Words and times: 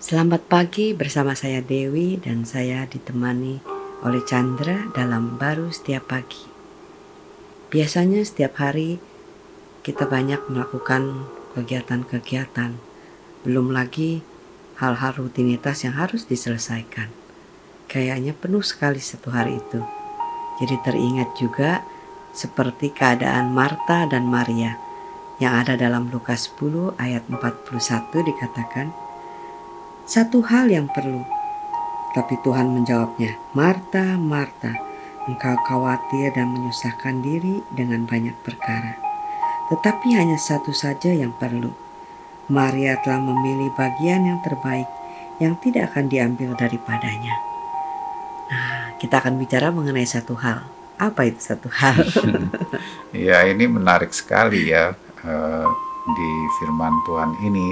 Selamat 0.00 0.40
pagi 0.48 0.96
bersama 0.96 1.36
saya 1.36 1.60
Dewi 1.60 2.16
dan 2.16 2.48
saya 2.48 2.88
ditemani 2.88 3.60
oleh 4.00 4.24
Chandra 4.24 4.88
dalam 4.96 5.36
baru 5.36 5.68
setiap 5.68 6.16
pagi. 6.16 6.40
Biasanya 7.68 8.24
setiap 8.24 8.56
hari 8.64 8.96
kita 9.84 10.08
banyak 10.08 10.40
melakukan 10.48 11.28
kegiatan-kegiatan, 11.52 12.80
belum 13.44 13.76
lagi 13.76 14.24
hal-hal 14.80 15.20
rutinitas 15.20 15.84
yang 15.84 15.92
harus 16.00 16.24
diselesaikan. 16.24 17.12
Kayaknya 17.84 18.32
penuh 18.32 18.64
sekali 18.64 19.04
satu 19.04 19.28
hari 19.28 19.60
itu. 19.60 19.84
Jadi 20.64 20.80
teringat 20.80 21.36
juga 21.36 21.84
seperti 22.32 22.88
keadaan 22.88 23.52
Marta 23.52 24.08
dan 24.08 24.24
Maria 24.32 24.80
yang 25.44 25.60
ada 25.60 25.76
dalam 25.76 26.08
Lukas 26.08 26.48
10 26.56 26.96
ayat 26.96 27.20
41 27.28 27.68
dikatakan, 28.24 29.09
satu 30.10 30.42
hal 30.42 30.66
yang 30.66 30.90
perlu. 30.90 31.22
Tapi 32.10 32.34
Tuhan 32.42 32.74
menjawabnya, 32.74 33.38
Marta, 33.54 34.18
Marta, 34.18 34.74
engkau 35.30 35.54
khawatir 35.70 36.34
dan 36.34 36.50
menyusahkan 36.50 37.22
diri 37.22 37.62
dengan 37.70 38.02
banyak 38.10 38.34
perkara. 38.42 38.98
Tetapi 39.70 40.18
hanya 40.18 40.34
satu 40.34 40.74
saja 40.74 41.14
yang 41.14 41.30
perlu. 41.38 41.70
Maria 42.50 42.98
telah 43.06 43.22
memilih 43.22 43.70
bagian 43.78 44.26
yang 44.26 44.42
terbaik 44.42 44.90
yang 45.38 45.54
tidak 45.62 45.94
akan 45.94 46.10
diambil 46.10 46.58
daripadanya. 46.58 47.38
Nah, 48.50 48.98
kita 48.98 49.22
akan 49.22 49.38
bicara 49.38 49.70
mengenai 49.70 50.10
satu 50.10 50.34
hal. 50.42 50.66
Apa 50.98 51.30
itu 51.30 51.38
satu 51.38 51.70
hal? 51.70 52.02
ya, 53.14 53.46
ini 53.46 53.70
menarik 53.70 54.10
sekali 54.10 54.74
ya 54.74 54.90
uh, 55.22 55.66
di 56.10 56.30
firman 56.58 56.98
Tuhan 57.06 57.30
ini. 57.46 57.70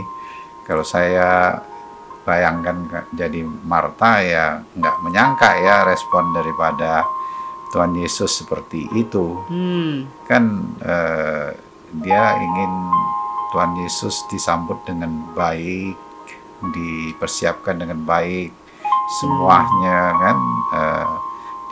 Kalau 0.70 0.86
saya 0.86 1.58
bayangkan 2.28 3.08
jadi 3.16 3.40
Marta 3.64 4.20
ya 4.20 4.60
nggak 4.76 4.96
menyangka 5.00 5.48
ya 5.64 5.88
respon 5.88 6.36
daripada 6.36 7.08
Tuhan 7.72 7.96
Yesus 7.96 8.44
seperti 8.44 8.84
itu. 8.92 9.40
Hmm. 9.48 10.04
kan 10.28 10.44
eh, 10.84 11.56
dia 12.04 12.36
ingin 12.36 12.72
Tuhan 13.48 13.80
Yesus 13.80 14.28
disambut 14.28 14.76
dengan 14.84 15.32
baik 15.32 15.96
dipersiapkan 16.76 17.80
dengan 17.80 18.04
baik 18.04 18.52
semuanya 19.24 20.12
hmm. 20.12 20.20
kan? 20.20 20.38
Eh, 20.76 21.10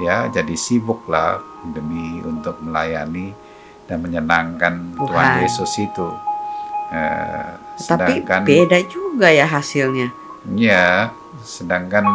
dia 0.01 0.17
jadi 0.33 0.57
sibuk 0.57 1.05
lah 1.05 1.37
demi 1.69 2.25
untuk 2.25 2.65
melayani 2.65 3.33
dan 3.85 4.01
menyenangkan 4.01 4.97
Tuhan, 4.97 5.05
Tuhan 5.05 5.29
Yesus 5.45 5.73
itu. 5.85 6.09
Eh, 6.97 7.51
tapi 7.77 8.25
beda 8.25 8.81
juga 8.89 9.29
ya 9.29 9.45
hasilnya 9.45 10.26
Ya, 10.55 11.11
sedangkan 11.43 12.07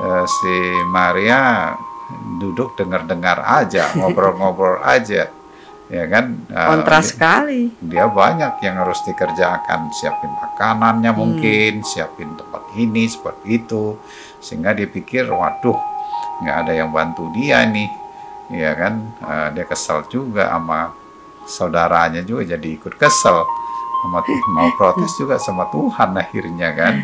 uh, 0.00 0.24
si 0.24 0.54
Maria 0.88 1.76
duduk 2.40 2.72
dengar-dengar 2.80 3.44
aja, 3.44 3.92
ngobrol-ngobrol 3.98 4.80
aja. 4.80 5.28
Ya 5.92 6.04
kan? 6.08 6.48
Uh, 6.48 6.68
Kontras 6.72 7.12
sekali. 7.12 7.68
Dia 7.84 8.08
banyak 8.08 8.64
yang 8.64 8.80
harus 8.80 9.04
dikerjakan, 9.04 9.92
siapin 9.92 10.32
makanannya 10.32 11.12
hmm. 11.12 11.20
mungkin, 11.20 11.72
siapin 11.84 12.32
tempat 12.32 12.64
ini, 12.80 13.04
seperti 13.04 13.60
itu. 13.60 14.00
Sehingga 14.40 14.72
dia 14.72 14.88
pikir, 14.88 15.28
waduh, 15.28 15.76
nggak 16.40 16.56
ada 16.64 16.72
yang 16.72 16.88
bantu 16.88 17.28
dia 17.36 17.60
nih. 17.68 17.90
Ya 18.48 18.72
kan? 18.72 19.12
Uh, 19.20 19.48
dia 19.52 19.68
kesal 19.68 20.08
juga 20.08 20.48
sama 20.48 20.96
saudaranya 21.44 22.24
juga 22.24 22.56
jadi 22.56 22.68
ikut 22.80 22.96
kesel. 22.96 23.44
Sama, 24.02 24.18
mau 24.50 24.68
protes 24.74 25.14
juga 25.14 25.38
sama 25.38 25.70
Tuhan 25.70 26.10
akhirnya 26.18 26.68
kan. 26.74 26.94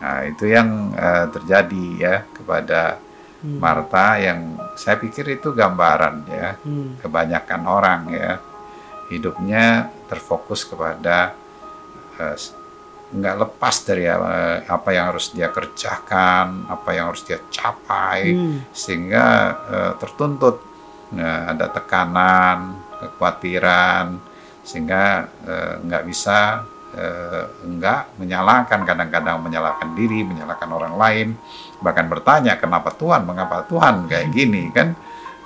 Nah, 0.00 0.18
itu 0.26 0.50
yang 0.50 0.90
uh, 0.96 1.30
terjadi 1.30 1.86
ya 1.94 2.14
kepada 2.34 2.98
hmm. 3.44 3.58
Marta 3.60 4.16
yang 4.16 4.56
saya 4.74 4.96
pikir 4.96 5.28
itu 5.38 5.52
gambaran 5.52 6.26
ya 6.26 6.56
hmm. 6.56 7.04
kebanyakan 7.04 7.62
orang 7.68 8.00
ya 8.10 8.32
hidupnya 9.12 9.92
terfokus 10.08 10.64
kepada 10.64 11.36
uh, 12.16 12.36
nggak 13.10 13.36
lepas 13.42 13.76
dari 13.82 14.06
uh, 14.06 14.62
apa 14.64 14.88
yang 14.94 15.10
harus 15.10 15.34
dia 15.34 15.50
kerjakan, 15.50 16.70
apa 16.70 16.88
yang 16.94 17.10
harus 17.10 17.26
dia 17.26 17.42
capai 17.50 18.32
hmm. 18.32 18.72
sehingga 18.72 19.26
uh, 19.68 19.92
tertuntut 19.98 20.62
uh, 21.18 21.42
ada 21.50 21.68
tekanan, 21.74 22.78
kekhawatiran 23.02 24.29
sehingga 24.60 25.26
nggak 25.80 26.04
bisa 26.04 26.62
eh, 26.94 27.44
enggak 27.66 28.14
menyalahkan 28.18 28.82
kadang-kadang 28.82 29.38
menyalahkan 29.42 29.94
diri 29.94 30.26
menyalahkan 30.26 30.70
orang 30.70 30.94
lain 30.98 31.28
bahkan 31.80 32.06
bertanya 32.06 32.60
kenapa 32.60 32.92
Tuhan? 32.92 33.24
Mengapa 33.24 33.64
Tuhan 33.64 34.06
kayak 34.10 34.28
gini? 34.34 34.68
Kan? 34.70 34.94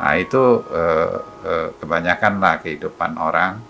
Nah 0.00 0.14
itu 0.18 0.64
eh, 0.72 1.16
eh, 1.46 1.68
kebanyakan 1.78 2.32
lah 2.42 2.58
kehidupan 2.60 3.14
orang. 3.16 3.60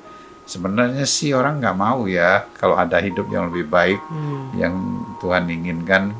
Sebenarnya 0.45 1.09
sih 1.09 1.33
orang 1.33 1.57
nggak 1.57 1.77
mau 1.77 2.05
ya 2.05 2.45
kalau 2.61 2.77
ada 2.77 3.01
hidup 3.01 3.33
yang 3.33 3.49
lebih 3.49 3.65
baik 3.65 3.97
hmm. 3.97 4.61
yang 4.61 4.75
Tuhan 5.21 5.49
inginkan 5.49 6.13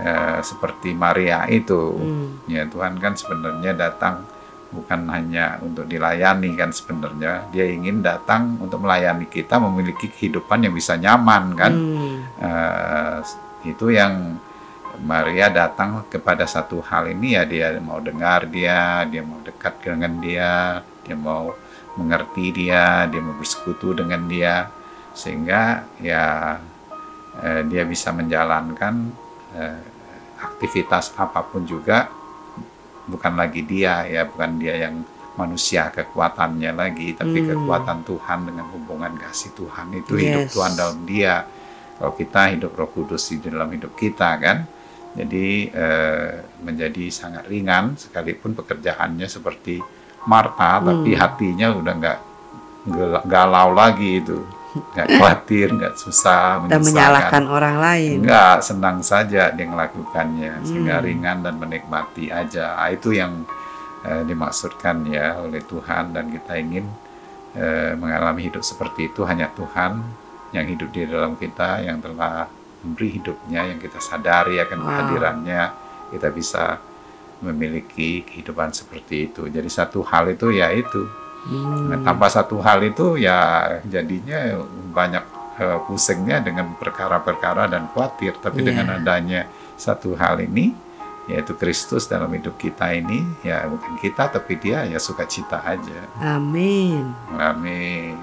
eh, 0.00 0.40
seperti 0.40 0.96
Maria 0.96 1.44
itu. 1.48 1.96
Hmm. 1.96 2.28
ya 2.48 2.64
Tuhan 2.68 2.96
kan 3.00 3.16
sebenarnya 3.16 3.76
datang 3.76 4.24
bukan 4.68 5.08
hanya 5.08 5.56
untuk 5.64 5.88
dilayani 5.88 6.52
kan 6.52 6.70
sebenarnya. 6.70 7.48
Dia 7.48 7.64
ingin 7.68 8.04
datang 8.04 8.60
untuk 8.60 8.84
melayani 8.84 9.24
kita 9.28 9.56
memiliki 9.56 10.12
kehidupan 10.12 10.68
yang 10.68 10.74
bisa 10.76 11.00
nyaman 11.00 11.44
kan. 11.56 11.72
Hmm. 11.72 12.16
uh, 12.40 13.18
itu 13.64 13.90
yang 13.90 14.38
Maria 15.02 15.50
datang 15.50 16.06
kepada 16.10 16.44
satu 16.44 16.82
hal 16.82 17.10
ini 17.10 17.38
ya 17.38 17.46
dia 17.46 17.74
mau 17.78 18.02
dengar 18.02 18.50
dia 18.50 19.06
dia 19.06 19.22
mau 19.22 19.38
dekat 19.42 19.78
dengan 19.82 20.18
dia 20.18 20.82
dia 21.06 21.14
mau 21.14 21.54
mengerti 21.94 22.50
dia 22.50 23.06
dia 23.08 23.20
mau 23.24 23.36
bersekutu 23.40 23.96
dengan 23.96 24.28
dia. 24.28 24.68
Sehingga 25.16 25.88
ya 25.98 26.56
uh, 27.40 27.62
dia 27.66 27.82
bisa 27.88 28.12
menjalankan 28.12 28.94
uh, 29.56 29.80
aktivitas 30.38 31.16
apa 31.18 31.42
pun 31.42 31.66
juga 31.66 32.17
bukan 33.08 33.34
lagi 33.34 33.64
dia 33.64 34.04
ya 34.04 34.28
bukan 34.28 34.60
dia 34.60 34.86
yang 34.88 35.02
manusia 35.38 35.88
kekuatannya 35.94 36.74
lagi 36.74 37.14
tapi 37.14 37.40
hmm. 37.40 37.48
kekuatan 37.54 37.98
Tuhan 38.04 38.38
dengan 38.50 38.66
hubungan 38.74 39.14
kasih 39.16 39.54
Tuhan 39.54 39.86
itu 39.94 40.12
yes. 40.18 40.22
hidup 40.22 40.44
Tuhan 40.52 40.72
dalam 40.74 40.98
dia 41.06 41.34
kalau 41.98 42.12
kita 42.14 42.42
hidup 42.54 42.72
Roh 42.74 42.90
Kudus 42.90 43.30
di 43.30 43.38
dalam 43.42 43.70
hidup 43.70 43.94
kita 43.94 44.30
kan 44.38 44.66
jadi 45.14 45.46
eh, 45.72 46.32
menjadi 46.62 47.08
sangat 47.08 47.48
ringan 47.48 47.96
sekalipun 47.96 48.54
pekerjaannya 48.54 49.26
seperti 49.26 49.80
Marta 50.26 50.78
hmm. 50.78 50.84
tapi 50.84 51.10
hatinya 51.16 51.68
udah 51.72 51.94
nggak 51.96 52.18
galau 53.26 53.72
lagi 53.72 54.20
itu 54.20 54.57
nggak 54.68 55.08
khawatir, 55.16 55.72
nggak 55.72 55.94
susah, 55.96 56.68
dan 56.68 56.84
menyalahkan 56.84 57.44
orang 57.48 57.76
lain. 57.80 58.16
Nggak 58.20 58.60
senang 58.60 59.00
saja 59.00 59.48
dia 59.52 59.66
melakukannya, 59.66 60.60
sehingga 60.64 61.00
hmm. 61.00 61.04
ringan 61.04 61.38
dan 61.40 61.54
menikmati 61.56 62.28
aja. 62.28 62.76
Nah, 62.76 62.92
itu 62.92 63.16
yang 63.16 63.48
eh, 64.04 64.22
dimaksudkan 64.28 65.08
ya 65.08 65.40
oleh 65.40 65.64
Tuhan 65.64 66.12
dan 66.12 66.28
kita 66.28 66.52
ingin 66.60 66.84
eh, 67.56 67.96
mengalami 67.96 68.52
hidup 68.52 68.60
seperti 68.60 69.08
itu 69.08 69.24
hanya 69.24 69.48
Tuhan 69.56 70.04
yang 70.52 70.66
hidup 70.68 70.88
di 70.92 71.04
dalam 71.04 71.36
kita 71.36 71.84
yang 71.84 72.00
telah 72.00 72.48
memberi 72.84 73.20
hidupnya 73.20 73.68
yang 73.68 73.80
kita 73.80 73.98
sadari 73.98 74.60
akan 74.62 74.78
wow. 74.80 74.86
kehadirannya 74.86 75.62
kita 76.14 76.28
bisa 76.32 76.64
memiliki 77.38 78.26
kehidupan 78.26 78.74
seperti 78.74 79.30
itu. 79.30 79.46
Jadi 79.46 79.68
satu 79.70 80.02
hal 80.02 80.34
itu 80.34 80.50
ya 80.50 80.72
itu 80.74 81.06
Hmm. 81.46 81.94
Nah, 81.94 81.98
tanpa 82.02 82.26
satu 82.26 82.58
hal 82.58 82.82
itu 82.82 83.20
ya 83.20 83.68
jadinya 83.86 84.58
banyak 84.90 85.24
uh, 85.62 85.78
pusingnya 85.86 86.42
dengan 86.42 86.74
perkara-perkara 86.74 87.70
dan 87.70 87.86
khawatir. 87.92 88.36
Tapi 88.42 88.62
yeah. 88.62 88.66
dengan 88.72 88.86
adanya 88.98 89.40
satu 89.78 90.18
hal 90.18 90.42
ini, 90.42 90.74
yaitu 91.30 91.54
Kristus 91.54 92.08
dalam 92.08 92.32
hidup 92.34 92.58
kita 92.58 92.90
ini, 92.90 93.22
ya 93.46 93.68
bukan 93.68 94.00
kita 94.00 94.32
tapi 94.32 94.58
dia 94.58 94.82
ya 94.88 94.98
sukacita 94.98 95.62
aja. 95.62 96.00
Amin. 96.18 97.14
Amin. 97.36 98.16